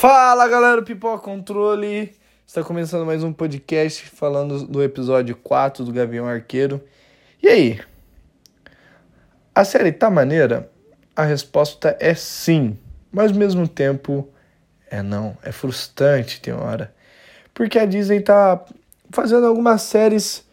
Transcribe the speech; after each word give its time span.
Fala 0.00 0.48
galera, 0.48 0.80
Pipoca 0.80 1.22
Controle! 1.22 2.16
Está 2.46 2.64
começando 2.64 3.04
mais 3.04 3.22
um 3.22 3.34
podcast 3.34 4.08
falando 4.08 4.66
do 4.66 4.82
episódio 4.82 5.36
4 5.36 5.84
do 5.84 5.92
Gavião 5.92 6.26
Arqueiro. 6.26 6.82
E 7.42 7.46
aí? 7.46 7.80
A 9.54 9.62
série 9.62 9.92
tá 9.92 10.08
maneira? 10.08 10.70
A 11.14 11.24
resposta 11.24 11.98
é 12.00 12.14
sim, 12.14 12.78
mas 13.12 13.30
ao 13.30 13.36
mesmo 13.36 13.68
tempo 13.68 14.26
é 14.90 15.02
não. 15.02 15.36
É 15.42 15.52
frustrante, 15.52 16.40
tem 16.40 16.54
hora. 16.54 16.94
Porque 17.52 17.78
a 17.78 17.84
Disney 17.84 18.22
tá 18.22 18.64
fazendo 19.10 19.44
algumas 19.44 19.82
séries 19.82 20.48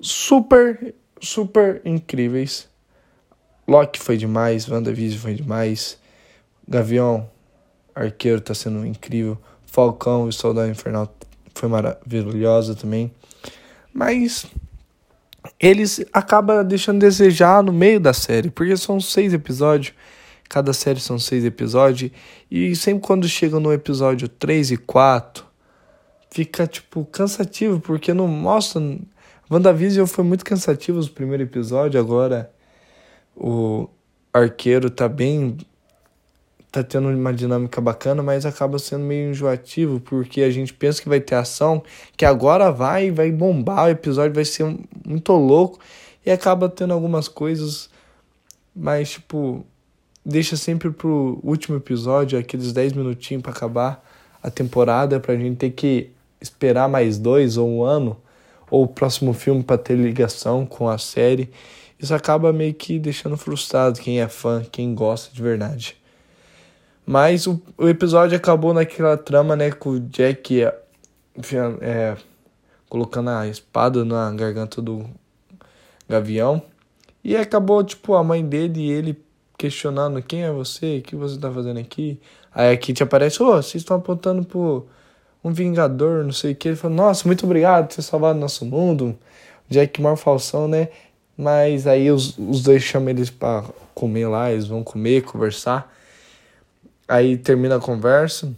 super, 0.00 0.92
super 1.20 1.80
incríveis. 1.84 2.68
Loki 3.68 4.00
foi 4.00 4.16
demais, 4.16 4.68
WandaVision 4.68 5.20
foi 5.20 5.34
demais, 5.34 5.96
Gavião 6.66 7.30
Arqueiro 7.96 8.42
tá 8.42 8.52
sendo 8.52 8.86
incrível. 8.86 9.38
Falcão 9.64 10.28
e 10.28 10.32
Soldado 10.32 10.70
Infernal 10.70 11.12
foi 11.54 11.68
maravilhosa 11.68 12.74
também. 12.74 13.10
Mas 13.92 14.46
eles 15.58 16.04
acabam 16.12 16.62
deixando 16.62 17.00
desejar 17.00 17.62
no 17.62 17.72
meio 17.72 17.98
da 17.98 18.12
série, 18.12 18.50
porque 18.50 18.76
são 18.76 19.00
seis 19.00 19.32
episódios. 19.32 19.94
Cada 20.48 20.74
série 20.74 21.00
são 21.00 21.18
seis 21.18 21.44
episódios. 21.44 22.10
E 22.50 22.76
sempre 22.76 23.02
quando 23.02 23.26
chega 23.26 23.58
no 23.58 23.72
episódio 23.72 24.28
3 24.28 24.72
e 24.72 24.76
4, 24.76 25.44
fica, 26.30 26.66
tipo, 26.66 27.04
cansativo, 27.06 27.80
porque 27.80 28.12
não 28.12 28.28
mostra. 28.28 28.80
WandaVision 29.50 30.06
foi 30.06 30.22
muito 30.22 30.44
cansativo 30.44 30.98
os 30.98 31.08
primeiros 31.08 31.46
episódios, 31.46 32.00
agora 32.00 32.50
o 33.34 33.88
arqueiro 34.32 34.90
tá 34.90 35.08
bem 35.08 35.56
tá 36.76 36.82
tendo 36.82 37.08
uma 37.08 37.32
dinâmica 37.32 37.80
bacana, 37.80 38.22
mas 38.22 38.44
acaba 38.44 38.78
sendo 38.78 39.04
meio 39.04 39.30
enjoativo, 39.30 39.98
porque 39.98 40.42
a 40.42 40.50
gente 40.50 40.74
pensa 40.74 41.00
que 41.00 41.08
vai 41.08 41.20
ter 41.20 41.34
ação, 41.34 41.82
que 42.16 42.24
agora 42.24 42.70
vai, 42.70 43.10
vai 43.10 43.32
bombar, 43.32 43.86
o 43.86 43.88
episódio 43.88 44.34
vai 44.34 44.44
ser 44.44 44.76
muito 45.06 45.32
louco, 45.32 45.78
e 46.24 46.30
acaba 46.30 46.68
tendo 46.68 46.92
algumas 46.92 47.28
coisas, 47.28 47.88
mas 48.74 49.12
tipo, 49.12 49.64
deixa 50.24 50.54
sempre 50.54 50.90
pro 50.90 51.38
último 51.42 51.78
episódio, 51.78 52.38
aqueles 52.38 52.72
10 52.74 52.92
minutinhos 52.92 53.42
para 53.42 53.52
acabar 53.52 54.04
a 54.42 54.50
temporada, 54.50 55.18
pra 55.18 55.34
gente 55.34 55.56
ter 55.56 55.70
que 55.70 56.10
esperar 56.40 56.90
mais 56.90 57.16
dois 57.16 57.56
ou 57.56 57.68
um 57.68 57.82
ano, 57.82 58.18
ou 58.70 58.84
o 58.84 58.88
próximo 58.88 59.32
filme 59.32 59.62
para 59.62 59.78
ter 59.78 59.94
ligação 59.94 60.66
com 60.66 60.90
a 60.90 60.98
série. 60.98 61.48
Isso 61.98 62.14
acaba 62.14 62.52
meio 62.52 62.74
que 62.74 62.98
deixando 62.98 63.36
frustrado 63.38 63.98
quem 63.98 64.20
é 64.20 64.28
fã, 64.28 64.62
quem 64.70 64.94
gosta 64.94 65.34
de 65.34 65.40
verdade. 65.40 65.96
Mas 67.06 67.46
o, 67.46 67.62
o 67.78 67.88
episódio 67.88 68.36
acabou 68.36 68.74
naquela 68.74 69.16
trama, 69.16 69.54
né, 69.54 69.70
com 69.70 69.90
o 69.90 70.00
Jack 70.00 70.64
é, 70.64 70.74
é, 71.80 72.16
colocando 72.88 73.30
a 73.30 73.46
espada 73.46 74.04
na 74.04 74.32
garganta 74.32 74.82
do 74.82 75.08
Gavião. 76.08 76.60
E 77.22 77.36
acabou, 77.36 77.84
tipo, 77.84 78.14
a 78.14 78.24
mãe 78.24 78.44
dele 78.44 78.80
e 78.80 78.90
ele 78.90 79.24
questionando 79.56 80.20
quem 80.22 80.42
é 80.42 80.50
você, 80.50 80.98
o 80.98 81.02
que 81.02 81.14
você 81.14 81.38
tá 81.38 81.50
fazendo 81.50 81.78
aqui. 81.78 82.20
Aí 82.52 82.72
a 82.72 82.76
Kitty 82.76 83.02
aparece, 83.02 83.42
ô, 83.42 83.50
oh, 83.50 83.62
vocês 83.62 83.76
estão 83.76 83.96
apontando 83.96 84.44
por 84.44 84.86
um 85.42 85.52
vingador, 85.52 86.24
não 86.24 86.32
sei 86.32 86.52
o 86.52 86.56
que. 86.56 86.68
Ele 86.68 86.76
falou, 86.76 86.96
nossa, 86.96 87.26
muito 87.26 87.44
obrigado 87.44 87.88
por 87.88 87.96
ter 87.96 88.02
salvado 88.02 88.38
nosso 88.38 88.64
mundo. 88.64 89.16
Jack 89.68 90.00
maior 90.00 90.16
falsão, 90.16 90.66
né? 90.66 90.88
Mas 91.36 91.86
aí 91.86 92.10
os, 92.10 92.36
os 92.38 92.62
dois 92.62 92.82
chamam 92.82 93.10
eles 93.10 93.30
para 93.30 93.64
comer 93.94 94.26
lá, 94.26 94.50
eles 94.50 94.66
vão 94.66 94.82
comer, 94.82 95.22
conversar. 95.22 95.94
Aí 97.08 97.36
termina 97.36 97.76
a 97.76 97.80
conversa. 97.80 98.52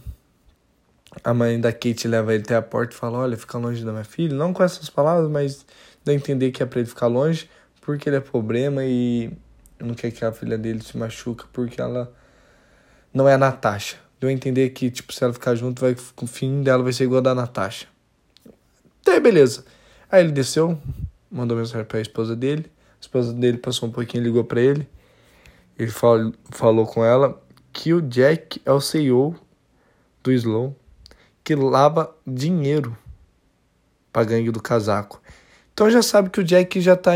A 1.23 1.35
mãe 1.35 1.61
da 1.61 1.73
Kate 1.73 2.09
leva 2.09 2.35
ele 2.35 2.43
até 2.43 2.57
a 2.57 2.63
porta 2.63 2.95
e 2.95 2.97
fala: 2.97 3.19
Olha, 3.19 3.37
fica 3.37 3.59
longe 3.59 3.85
da 3.85 3.93
minha 3.93 4.05
filha. 4.05 4.35
Não 4.35 4.53
com 4.53 4.63
essas 4.63 4.89
palavras, 4.89 5.31
mas 5.31 5.67
dá 6.05 6.13
a 6.13 6.15
entender 6.15 6.51
que 6.51 6.63
é 6.63 6.67
pra 6.67 6.81
ele 6.81 6.89
ficar 6.89 7.09
longe, 7.09 7.49
porque 7.81 8.09
ele 8.09 8.17
é 8.17 8.21
problema 8.21 8.85
e 8.85 9.31
não 9.79 9.95
quer 9.95 10.11
que 10.11 10.25
a 10.25 10.33
filha 10.33 10.57
dele 10.57 10.83
se 10.83 10.97
machuque, 10.97 11.45
porque 11.53 11.81
ela 11.81 12.13
não 13.13 13.29
é 13.29 13.35
a 13.35 13.39
Natasha. 13.39 13.97
Deu 14.21 14.29
a 14.31 14.33
entender 14.33 14.71
que, 14.71 14.91
tipo, 14.91 15.13
se 15.13 15.23
ela 15.23 15.33
ficar 15.33 15.55
junto, 15.55 15.81
vai, 15.81 15.93
o 15.93 16.27
fim 16.27 16.63
dela 16.63 16.83
vai 16.83 16.93
ser 16.93 17.05
igual 17.05 17.19
a 17.19 17.23
da 17.23 17.35
Natasha. 17.35 17.87
Até 19.03 19.21
beleza. 19.21 19.65
Aí 20.11 20.25
ele 20.25 20.33
desceu, 20.33 20.79
mandou 21.31 21.57
mensagem 21.57 21.85
pra 21.85 22.01
esposa 22.01 22.35
dele. 22.35 22.67
A 22.97 23.01
esposa 23.01 23.33
dele 23.33 23.59
passou 23.59 23.89
um 23.89 23.93
pouquinho, 23.93 24.25
ligou 24.25 24.43
para 24.43 24.61
ele. 24.61 24.89
Ele 25.79 25.91
fal, 25.91 26.33
falou 26.51 26.85
com 26.87 27.05
ela 27.05 27.41
que 27.73 27.93
o 27.93 28.03
Jack 28.03 28.61
é 28.65 28.73
o 28.73 28.81
CEO 28.81 29.35
do 30.23 30.33
Slow 30.33 30.77
que 31.49 31.55
lava 31.55 32.15
dinheiro 32.27 32.95
para 34.13 34.25
gangue 34.25 34.51
do 34.51 34.61
casaco. 34.61 35.19
Então 35.73 35.91
já 35.91 36.03
sabe 36.03 36.29
que 36.29 36.41
o 36.41 36.45
Jack 36.45 36.81
já 36.81 36.93
está 36.93 37.13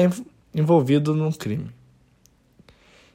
envolvido 0.55 1.15
num 1.15 1.31
crime. 1.31 1.71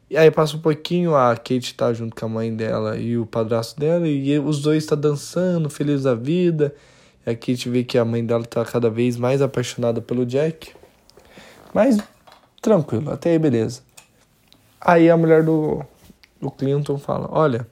E 0.10 0.16
aí 0.16 0.30
passa 0.30 0.56
um 0.56 0.60
pouquinho, 0.60 1.16
a 1.16 1.36
Kate 1.36 1.74
tá 1.74 1.92
junto 1.92 2.16
com 2.16 2.26
a 2.26 2.30
mãe 2.30 2.56
dela 2.56 2.98
e 2.98 3.18
o 3.18 3.26
padrasto 3.26 3.80
dela, 3.80 4.08
e 4.08 4.38
os 4.40 4.62
dois 4.62 4.86
tá 4.86 4.96
dançando, 4.96 5.70
felizes 5.70 6.04
da 6.04 6.14
vida. 6.14 6.74
E 7.26 7.32
a 7.32 7.36
Kate 7.36 7.68
vê 7.68 7.84
que 7.84 7.98
a 7.98 8.06
mãe 8.06 8.26
dela 8.26 8.46
tá 8.46 8.64
cada 8.64 8.90
vez 8.90 9.18
mais 9.18 9.42
apaixonada 9.42 10.00
pelo 10.00 10.26
Jack. 10.26 10.72
Mas 11.74 11.98
tranquilo, 12.62 13.12
até 13.12 13.32
aí 13.32 13.40
beleza. 13.40 13.82
Aí 14.80 15.10
a 15.10 15.18
mulher 15.18 15.44
do, 15.44 15.84
o 16.42 16.52
Clinton 16.52 16.98
fala: 16.98 17.28
Olha, 17.32 17.68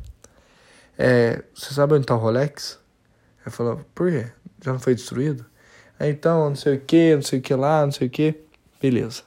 é, 0.98 1.44
você 1.54 1.74
sabe 1.74 1.94
onde 1.94 2.04
está 2.04 2.16
o 2.16 2.20
Rolex? 2.20 2.80
Ele 3.46 3.56
falou: 3.56 3.82
Por 3.94 4.10
quê? 4.10 4.28
Já 4.64 4.74
não 4.74 4.80
foi 4.80 4.96
destruído? 4.96 5.46
Aí, 6.00 6.12
então, 6.12 6.50
não 6.50 6.56
sei 6.56 6.76
o 6.76 6.82
que, 6.82 7.16
não 7.16 7.22
sei 7.22 7.40
o 7.40 7.42
que 7.42 7.54
lá, 7.54 7.86
não 7.86 7.92
sei 7.92 8.08
o 8.08 8.10
que. 8.10 8.36
Beleza. 8.82 9.24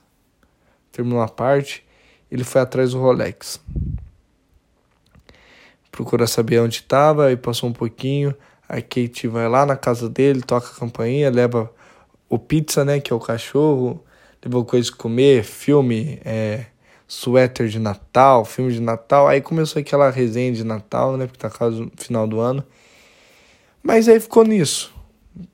Terminou 0.92 1.22
a 1.22 1.28
parte. 1.28 1.86
Ele 2.30 2.44
foi 2.44 2.60
atrás 2.60 2.92
do 2.92 3.00
Rolex. 3.00 3.60
Procura 5.90 6.26
saber 6.26 6.60
onde 6.60 6.76
estava, 6.76 7.26
aí 7.26 7.36
passou 7.36 7.68
um 7.68 7.72
pouquinho. 7.72 8.34
A 8.68 8.82
Kate 8.82 9.26
vai 9.26 9.48
lá 9.48 9.64
na 9.64 9.76
casa 9.76 10.08
dele, 10.10 10.42
toca 10.42 10.68
a 10.68 10.78
campainha, 10.78 11.30
leva 11.30 11.72
o 12.28 12.38
pizza, 12.38 12.84
né, 12.84 13.00
que 13.00 13.12
é 13.12 13.16
o 13.16 13.20
cachorro, 13.20 14.04
levou 14.44 14.64
coisa 14.64 14.90
de 14.90 14.96
comer, 14.96 15.42
filme, 15.42 16.20
é, 16.24 16.66
suéter 17.08 17.68
de 17.68 17.78
Natal, 17.78 18.44
filme 18.44 18.70
de 18.70 18.80
Natal. 18.80 19.26
Aí 19.26 19.40
começou 19.40 19.80
aquela 19.80 20.10
resenha 20.10 20.52
de 20.52 20.62
Natal, 20.62 21.16
né? 21.16 21.26
Porque 21.26 21.38
tá 21.38 21.48
quase 21.48 21.80
no 21.80 21.90
final 21.96 22.28
do 22.28 22.38
ano. 22.38 22.62
Mas 23.82 24.06
aí 24.08 24.20
ficou 24.20 24.44
nisso. 24.44 24.94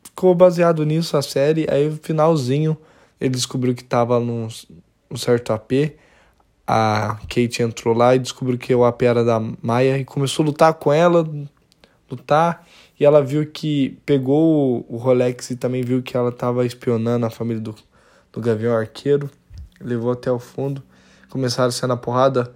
Ficou 0.02 0.34
baseado 0.34 0.84
nisso 0.84 1.16
a 1.16 1.22
série. 1.22 1.66
Aí 1.70 1.88
no 1.88 1.96
finalzinho 1.96 2.76
ele 3.20 3.30
descobriu 3.30 3.72
que 3.72 3.84
tava 3.84 4.18
num, 4.18 4.48
num 5.08 5.16
certo 5.16 5.52
AP. 5.52 5.96
A 6.66 7.18
Kate 7.28 7.62
entrou 7.62 7.94
lá 7.94 8.16
e 8.16 8.18
descobriu 8.18 8.58
que 8.58 8.74
o 8.74 8.84
AP 8.84 9.02
era 9.02 9.22
da 9.22 9.40
Maia 9.62 9.98
e 9.98 10.04
começou 10.04 10.42
a 10.42 10.46
lutar 10.46 10.74
com 10.74 10.92
ela, 10.92 11.28
lutar. 12.10 12.66
E 12.98 13.04
ela 13.04 13.22
viu 13.22 13.46
que 13.46 13.98
pegou 14.04 14.84
o 14.88 14.96
Rolex 14.96 15.50
e 15.50 15.56
também 15.56 15.82
viu 15.82 16.02
que 16.02 16.16
ela 16.16 16.30
estava 16.30 16.66
espionando 16.66 17.26
a 17.26 17.30
família 17.30 17.60
do, 17.60 17.74
do 18.32 18.40
Gavião 18.40 18.74
Arqueiro. 18.74 19.30
Levou 19.80 20.10
até 20.10 20.32
o 20.32 20.38
fundo 20.38 20.82
começaram 21.34 21.68
a 21.68 21.72
ser 21.72 21.88
na 21.88 21.96
porrada. 21.96 22.54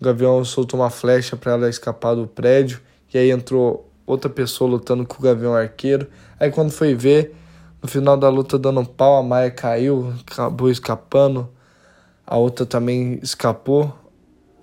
O 0.00 0.04
Gavião 0.04 0.44
soltou 0.44 0.78
uma 0.78 0.90
flecha 0.90 1.36
para 1.36 1.54
ela 1.54 1.68
escapar 1.68 2.14
do 2.14 2.24
prédio. 2.24 2.80
E 3.12 3.18
aí 3.18 3.32
entrou 3.32 3.90
outra 4.06 4.30
pessoa 4.30 4.70
lutando 4.70 5.04
com 5.04 5.18
o 5.18 5.20
Gavião 5.20 5.52
Arqueiro. 5.52 6.06
Aí 6.38 6.48
quando 6.48 6.70
foi 6.70 6.94
ver, 6.94 7.34
no 7.82 7.88
final 7.88 8.16
da 8.16 8.28
luta 8.28 8.56
dando 8.56 8.78
um 8.78 8.84
pau, 8.84 9.16
a 9.16 9.22
Maia 9.24 9.50
caiu, 9.50 10.14
acabou 10.24 10.70
escapando. 10.70 11.48
A 12.24 12.36
outra 12.36 12.64
também 12.64 13.18
escapou, 13.20 13.92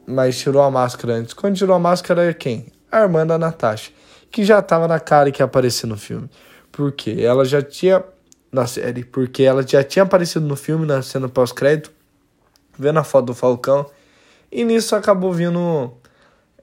mas 0.07 0.39
tirou 0.39 0.61
a 0.61 0.71
máscara 0.71 1.15
antes. 1.15 1.33
Quando 1.33 1.57
tirou 1.57 1.75
a 1.75 1.79
máscara 1.79 2.23
era 2.23 2.33
quem? 2.33 2.67
A 2.89 3.01
irmã 3.01 3.27
da 3.27 3.37
Natasha, 3.37 3.91
que 4.31 4.45
já 4.45 4.59
estava 4.59 4.87
na 4.87 5.01
cara 5.01 5.31
que 5.31 5.41
ia 5.41 5.45
aparecer 5.45 5.85
no 5.85 5.97
filme. 5.97 6.29
Por 6.71 6.93
quê? 6.93 7.17
Ela 7.19 7.43
já 7.43 7.61
tinha 7.61 8.01
na 8.49 8.65
série, 8.65 9.03
porque 9.03 9.43
ela 9.43 9.67
já 9.67 9.83
tinha 9.83 10.03
aparecido 10.03 10.45
no 10.45 10.55
filme 10.55 10.85
na 10.85 11.01
cena 11.01 11.27
pós-crédito 11.27 11.98
vendo 12.79 12.97
a 12.97 13.03
foto 13.03 13.27
do 13.27 13.35
Falcão. 13.35 13.85
E 14.51 14.63
nisso 14.63 14.95
acabou 14.95 15.31
vindo 15.31 15.93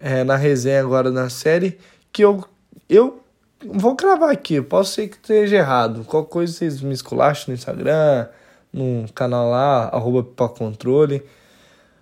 é, 0.00 0.24
na 0.24 0.36
resenha 0.36 0.80
agora 0.80 1.10
na 1.10 1.28
série 1.28 1.78
que 2.12 2.24
eu, 2.24 2.44
eu 2.88 3.20
vou 3.64 3.94
cravar 3.94 4.30
aqui, 4.30 4.60
posso 4.60 4.94
ser 4.94 5.08
que 5.08 5.16
esteja 5.16 5.56
errado. 5.56 6.04
Qualquer 6.04 6.30
coisa 6.30 6.52
vocês 6.52 6.80
me 6.80 6.94
esculacham 6.94 7.46
no 7.48 7.54
Instagram, 7.54 8.26
no 8.72 9.06
canal 9.14 9.50
lá, 9.50 9.88
arroba 9.88 10.24
controle. 10.48 11.22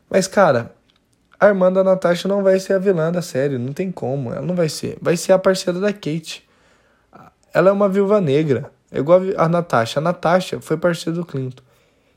Mas, 0.08 0.26
cara, 0.26 0.72
a 1.38 1.46
irmã 1.46 1.72
da 1.72 1.84
Natasha 1.84 2.28
não 2.28 2.42
vai 2.42 2.58
ser 2.58 2.74
a 2.74 2.78
vilã 2.78 3.10
da 3.10 3.20
série, 3.20 3.58
não 3.58 3.72
tem 3.72 3.90
como, 3.90 4.32
ela 4.32 4.46
não 4.46 4.54
vai 4.54 4.68
ser. 4.68 4.96
Vai 5.00 5.16
ser 5.16 5.32
a 5.32 5.38
parceira 5.38 5.78
da 5.78 5.92
Kate. 5.92 6.48
Ela 7.52 7.70
é 7.70 7.72
uma 7.72 7.88
viúva 7.88 8.20
negra, 8.20 8.70
é 8.90 8.98
igual 8.98 9.20
a 9.36 9.48
Natasha. 9.48 10.00
A 10.00 10.02
Natasha 10.02 10.60
foi 10.60 10.76
parceira 10.76 11.18
do 11.18 11.26
Clinton. 11.26 11.62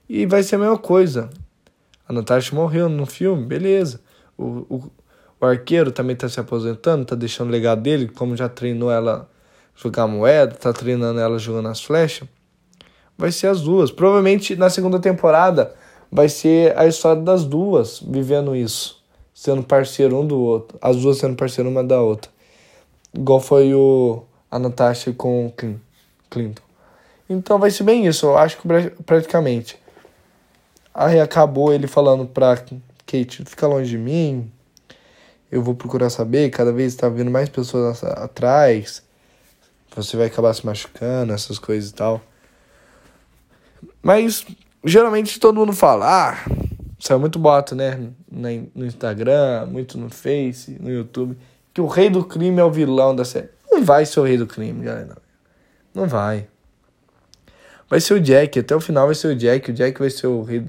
E 0.10 0.26
vai 0.26 0.42
ser 0.42 0.56
a 0.56 0.60
mesma 0.60 0.78
coisa. 0.78 1.30
A 2.08 2.14
Natasha 2.14 2.56
morreu 2.56 2.88
no 2.88 3.06
filme, 3.06 3.46
beleza. 3.46 4.00
O, 4.38 4.44
o, 4.44 4.92
o 5.40 5.46
arqueiro 5.46 5.92
também 5.92 6.16
tá 6.16 6.30
se 6.30 6.40
aposentando, 6.40 7.06
tá 7.06 7.16
deixando 7.16 7.50
o 7.50 7.52
legado 7.52 7.82
dele, 7.82 8.08
como 8.08 8.36
já 8.36 8.48
treinou 8.48 8.92
ela 8.92 9.30
jogar 9.76 10.08
moeda, 10.08 10.56
tá 10.56 10.72
treinando 10.72 11.20
ela 11.20 11.38
jogando 11.38 11.68
as 11.68 11.84
flechas. 11.84 12.28
Vai 13.18 13.32
ser 13.32 13.48
as 13.48 13.62
duas. 13.62 13.92
Provavelmente 13.92 14.56
na 14.56 14.70
segunda 14.70 15.00
temporada 15.00 15.74
vai 16.12 16.30
ser 16.30 16.78
a 16.78 16.88
história 16.88 17.22
das 17.22 17.44
duas 17.44 18.00
vivendo 18.00 18.56
isso, 18.56 19.04
sendo 19.34 19.64
parceiro 19.64 20.20
um 20.20 20.26
do 20.26 20.40
outro, 20.40 20.78
as 20.82 20.96
duas 20.98 21.18
sendo 21.18 21.36
parceiro 21.36 21.70
uma 21.70 21.84
da 21.84 22.02
outra. 22.02 22.32
Igual 23.14 23.40
foi 23.40 23.74
o 23.74 24.24
a 24.50 24.58
Natasha 24.58 25.12
com 25.14 25.48
o 25.48 25.54
Clinton. 26.30 26.64
Então 27.30 27.60
vai 27.60 27.70
ser 27.70 27.84
bem 27.84 28.08
isso, 28.08 28.28
eu 28.28 28.38
acho 28.38 28.58
que 28.58 28.68
praticamente. 29.06 29.78
Aí 31.00 31.20
acabou 31.20 31.72
ele 31.72 31.86
falando 31.86 32.26
pra 32.26 32.58
Kate, 33.06 33.46
fica 33.46 33.68
longe 33.68 33.92
de 33.92 34.00
mim, 34.00 34.52
eu 35.52 35.62
vou 35.62 35.76
procurar 35.76 36.10
saber, 36.10 36.50
cada 36.50 36.74
vez 36.74 36.96
tá 36.96 37.08
vindo 37.08 37.30
mais 37.30 37.48
pessoas 37.50 38.04
atrás, 38.04 39.04
você 39.96 40.18
vai 40.18 40.26
acabar 40.26 40.52
se 40.56 40.66
machucando, 40.66 41.34
essas 41.34 41.60
coisas 41.60 41.92
e 41.92 41.94
tal. 41.94 42.20
Mas 44.02 44.44
geralmente 44.84 45.40
todo 45.40 45.60
mundo 45.60 45.72
fala, 45.72 46.32
ah, 46.32 46.46
saiu 47.00 47.20
muito 47.20 47.38
boato, 47.38 47.76
né? 47.76 48.10
No 48.32 48.84
Instagram, 48.84 49.68
muito 49.68 50.00
no 50.00 50.10
Face, 50.10 50.80
no 50.80 50.90
YouTube, 50.90 51.38
que 51.76 51.80
o 51.80 51.86
rei 51.86 52.10
do 52.10 52.26
crime 52.26 52.60
é 52.60 52.64
o 52.64 52.72
vilão 52.72 53.16
da 53.16 53.24
série. 53.24 53.50
Não 53.70 53.84
vai 53.84 54.04
ser 54.04 54.20
o 54.20 54.24
rei 54.24 54.36
do 54.40 54.48
crime, 54.48 54.84
galera. 54.84 55.16
Não 55.94 56.08
vai. 56.08 56.48
Vai 57.90 58.02
ser 58.02 58.16
o 58.16 58.20
Jack, 58.20 58.60
até 58.60 58.76
o 58.76 58.82
final 58.82 59.06
vai 59.06 59.16
ser 59.16 59.28
o 59.28 59.36
Jack. 59.36 59.72
O 59.72 59.74
Jack 59.74 60.00
vai 60.00 60.10
ser 60.10 60.28
o 60.28 60.44
rei 60.44 60.66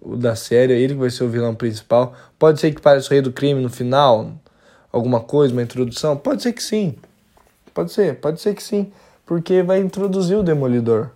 o 0.00 0.16
da 0.16 0.34
série, 0.34 0.72
ele 0.72 0.94
que 0.94 1.00
vai 1.00 1.10
ser 1.10 1.24
o 1.24 1.28
vilão 1.28 1.54
principal. 1.54 2.14
Pode 2.38 2.60
ser 2.60 2.74
que 2.74 2.80
pareça 2.80 3.08
o 3.08 3.10
rei 3.10 3.20
do 3.20 3.32
crime 3.32 3.60
no 3.60 3.68
final, 3.68 4.32
alguma 4.90 5.20
coisa, 5.20 5.52
uma 5.52 5.62
introdução. 5.62 6.16
Pode 6.16 6.42
ser 6.42 6.52
que 6.52 6.62
sim. 6.62 6.94
Pode 7.74 7.92
ser, 7.92 8.16
pode 8.16 8.40
ser 8.40 8.54
que 8.54 8.62
sim. 8.62 8.90
Porque 9.26 9.62
vai 9.62 9.80
introduzir 9.80 10.36
o 10.36 10.42
Demolidor. 10.42 11.10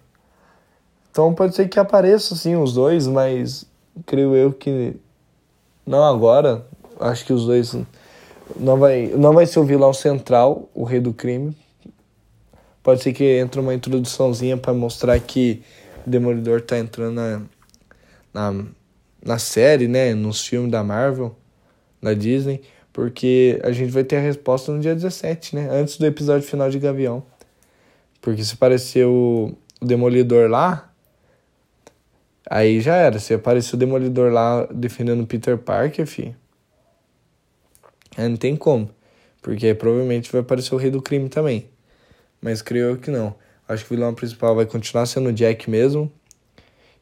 Então 1.10 1.34
pode 1.34 1.54
ser 1.54 1.68
que 1.68 1.78
apareça 1.78 2.34
sim 2.34 2.56
os 2.56 2.74
dois, 2.74 3.06
mas 3.06 3.64
creio 4.06 4.34
eu 4.34 4.52
que 4.52 4.96
não 5.86 6.04
agora. 6.04 6.64
Acho 7.00 7.24
que 7.24 7.32
os 7.32 7.46
dois 7.46 7.76
não 8.56 8.76
vai, 8.76 9.06
não 9.16 9.32
vai 9.32 9.46
ser 9.46 9.58
o 9.58 9.64
vilão 9.64 9.92
central, 9.92 10.68
o 10.74 10.84
rei 10.84 11.00
do 11.00 11.12
crime. 11.12 11.56
Pode 12.84 13.02
ser 13.02 13.12
que 13.12 13.24
entre 13.24 13.58
uma 13.58 13.74
introduçãozinha 13.74 14.56
para 14.56 14.72
mostrar 14.72 15.18
que 15.18 15.62
o 16.06 16.10
Demolidor 16.10 16.60
tá 16.60 16.78
entrando 16.78 17.14
na, 17.14 17.42
na, 18.32 18.64
na 19.24 19.38
série, 19.38 19.88
né, 19.88 20.14
nos 20.14 20.46
filmes 20.46 20.70
da 20.70 20.84
Marvel, 20.84 21.34
da 22.00 22.14
Disney, 22.14 22.62
porque 22.92 23.60
a 23.64 23.72
gente 23.72 23.90
vai 23.90 24.04
ter 24.04 24.18
a 24.18 24.20
resposta 24.20 24.70
no 24.70 24.78
dia 24.78 24.94
17, 24.94 25.56
né, 25.56 25.68
antes 25.68 25.98
do 25.98 26.06
episódio 26.06 26.46
final 26.46 26.70
de 26.70 26.78
Gavião. 26.78 27.24
Porque 28.20 28.44
se 28.44 28.54
aparecer 28.54 29.04
o, 29.04 29.52
o 29.80 29.84
Demolidor 29.84 30.48
lá, 30.48 30.94
Aí 32.48 32.80
já 32.80 32.96
era. 32.96 33.18
Se 33.18 33.34
apareceu 33.34 33.76
o 33.76 33.78
Demolidor 33.78 34.32
lá 34.32 34.66
defendendo 34.66 35.26
Peter 35.26 35.56
Parker, 35.56 36.06
fi. 36.06 36.34
Aí 38.16 38.28
não 38.28 38.36
tem 38.36 38.56
como. 38.56 38.90
Porque 39.42 39.74
provavelmente 39.74 40.30
vai 40.30 40.40
aparecer 40.40 40.74
o 40.74 40.78
Rei 40.78 40.90
do 40.90 41.02
Crime 41.02 41.28
também. 41.28 41.68
Mas 42.44 42.60
creio 42.60 42.90
eu 42.90 42.98
que 42.98 43.10
não. 43.10 43.34
Acho 43.66 43.86
que 43.86 43.94
o 43.94 43.96
vilão 43.96 44.12
principal 44.12 44.54
vai 44.54 44.66
continuar 44.66 45.06
sendo 45.06 45.30
o 45.30 45.32
Jack 45.32 45.70
mesmo. 45.70 46.12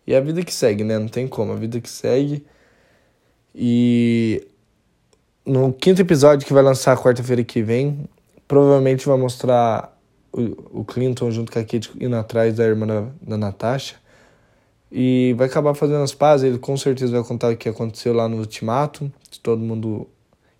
E 0.06 0.14
a 0.14 0.20
vida 0.20 0.40
que 0.44 0.54
segue, 0.54 0.84
né? 0.84 0.96
Não 1.00 1.08
tem 1.08 1.26
como. 1.26 1.52
A 1.52 1.56
vida 1.56 1.80
que 1.80 1.90
segue. 1.90 2.46
E 3.52 4.46
no 5.44 5.72
quinto 5.72 6.00
episódio 6.00 6.46
que 6.46 6.52
vai 6.52 6.62
lançar 6.62 6.96
quarta-feira 6.96 7.42
que 7.42 7.60
vem, 7.60 8.08
provavelmente 8.46 9.04
vai 9.04 9.18
mostrar 9.18 9.98
o, 10.32 10.84
Clinton 10.84 11.32
junto 11.32 11.50
com 11.50 11.58
a 11.58 11.64
Kate 11.64 11.90
indo 12.00 12.14
atrás 12.14 12.54
da 12.54 12.64
irmã 12.64 12.86
da, 12.86 13.08
da 13.20 13.36
Natasha. 13.36 13.96
E 14.92 15.34
vai 15.36 15.48
acabar 15.48 15.74
fazendo 15.74 16.04
as 16.04 16.14
pazes. 16.14 16.48
Ele 16.48 16.58
com 16.58 16.76
certeza 16.76 17.10
vai 17.10 17.24
contar 17.24 17.52
o 17.52 17.56
que 17.56 17.68
aconteceu 17.68 18.14
lá 18.14 18.28
no 18.28 18.36
Ultimato. 18.36 19.12
Todo 19.42 19.60
mundo. 19.60 20.06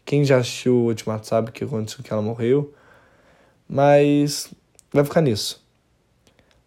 Quem 0.05 0.25
já 0.25 0.39
assistiu 0.39 0.75
o 0.75 0.87
Ultimato 0.87 1.29
sabe 1.29 1.51
o 1.51 1.53
que 1.53 1.63
aconteceu, 1.63 2.03
que 2.03 2.13
ela 2.13 2.21
morreu. 2.21 2.75
Mas 3.69 4.53
vai 4.93 5.05
ficar 5.05 5.21
nisso. 5.21 5.63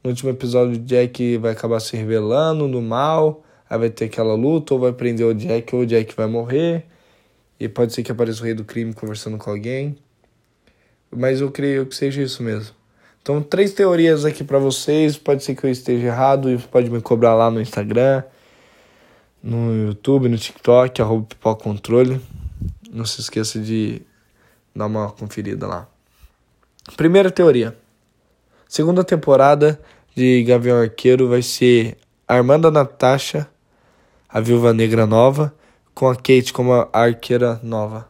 No 0.04 0.10
último 0.12 0.30
episódio, 0.30 0.76
o 0.76 0.86
Jack 0.86 1.38
vai 1.38 1.52
acabar 1.52 1.80
se 1.80 1.98
revelando 1.98 2.68
no 2.68 2.82
mal. 2.82 3.44
Aí 3.70 3.80
vai 3.80 3.90
ter 3.90 4.06
aquela 4.06 4.36
luta, 4.36 4.74
ou 4.74 4.80
vai 4.80 4.94
prender 4.94 5.26
o 5.26 5.34
Jack, 5.34 5.76
ou 5.76 5.82
o 5.82 5.86
Jack 5.86 6.16
vai 6.16 6.28
morrer. 6.28 6.86
E 7.60 7.68
pode 7.68 7.94
ser 7.94 8.04
que 8.04 8.12
apareça 8.12 8.42
o 8.42 8.46
rei 8.46 8.54
do 8.54 8.64
crime 8.64 8.94
conversando 8.94 9.38
com 9.38 9.50
alguém. 9.50 9.98
Mas 11.10 11.42
eu 11.42 11.50
creio 11.50 11.86
que 11.86 11.96
seja 11.96 12.22
isso 12.22 12.44
mesmo. 12.44 12.76
Então, 13.22 13.42
três 13.42 13.74
teorias 13.74 14.26
aqui 14.26 14.44
para 14.44 14.60
vocês. 14.60 15.18
Pode 15.18 15.44
ser 15.44 15.56
que 15.56 15.66
eu 15.66 15.72
esteja 15.72 16.06
errado 16.06 16.52
e 16.52 16.58
pode 16.60 16.90
me 16.92 17.02
cobrar 17.02 17.34
lá 17.34 17.50
no 17.50 17.60
Instagram, 17.60 18.24
no 19.42 19.88
YouTube, 19.88 20.30
no 20.30 20.38
TikTok, 20.38 21.02
arroba 21.02 21.56
Controle. 21.56 22.22
Não 22.92 23.06
se 23.06 23.22
esqueça 23.22 23.60
de 23.60 24.04
dar 24.76 24.86
uma 24.86 25.12
conferida 25.12 25.66
lá. 25.66 25.88
Primeira 26.96 27.32
teoria. 27.32 27.76
Segunda 28.68 29.04
temporada 29.04 29.80
de 30.16 30.44
Gavião 30.44 30.82
Arqueiro 30.82 31.30
vai 31.30 31.42
ser 31.42 31.98
Armanda 32.28 32.72
Natasha, 32.72 33.48
a 34.28 34.40
Viúva 34.40 34.74
Negra 34.74 35.06
nova, 35.06 35.54
com 35.94 36.10
a 36.10 36.16
Kate 36.16 36.52
como 36.52 36.74
a 36.74 36.90
arqueira 36.92 37.60
nova. 37.64 38.08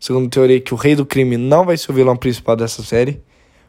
Segunda 0.00 0.30
teoria 0.30 0.56
é 0.56 0.60
que 0.60 0.72
o 0.72 0.76
Rei 0.76 0.94
do 0.94 1.04
Crime 1.04 1.36
não 1.36 1.64
vai 1.64 1.76
ser 1.76 1.90
o 1.90 1.94
vilão 1.94 2.16
principal 2.16 2.56
dessa 2.56 2.82
série. 2.82 3.22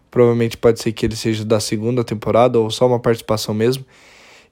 Provavelmente 0.10 0.58
pode 0.58 0.80
ser 0.80 0.92
que 0.92 1.06
ele 1.06 1.16
seja 1.16 1.44
da 1.44 1.60
segunda 1.60 2.04
temporada 2.04 2.60
ou 2.60 2.70
só 2.70 2.88
uma 2.88 3.00
participação 3.00 3.54
mesmo. 3.54 3.86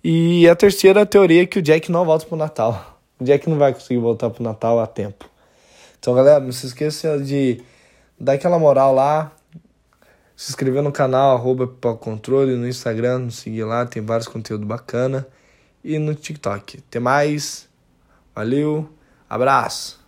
E 0.04 0.48
a 0.48 0.56
terceira 0.56 1.06
teoria 1.06 1.44
é 1.44 1.45
que 1.45 1.59
o 1.59 1.62
Jack 1.62 1.92
não 1.92 2.06
volta 2.06 2.25
pro 2.25 2.36
Natal. 2.36 3.00
O 3.19 3.24
Jack 3.24 3.50
não 3.50 3.57
vai 3.57 3.74
conseguir 3.74 4.00
voltar 4.00 4.30
pro 4.30 4.44
Natal 4.44 4.80
a 4.80 4.88
tempo. 4.88 5.25
Então, 6.00 6.13
galera, 6.13 6.39
não 6.39 6.51
se 6.51 6.68
esqueça 6.68 7.19
de 7.19 7.62
dar 8.19 8.33
aquela 8.33 8.59
moral 8.59 8.94
lá, 8.94 9.31
se 10.37 10.51
inscrever 10.51 10.83
no 10.83 10.91
canal, 10.91 11.35
arroba 11.35 11.65
Controle, 11.95 12.55
no 12.55 12.67
Instagram, 12.67 13.17
nos 13.17 13.37
seguir 13.37 13.63
lá, 13.63 13.87
tem 13.87 14.05
vários 14.05 14.27
conteúdos 14.27 14.67
bacana. 14.67 15.27
E 15.83 15.97
no 15.97 16.13
TikTok. 16.13 16.77
Até 16.87 16.99
mais. 16.99 17.67
Valeu. 18.35 18.87
Abraço. 19.27 20.06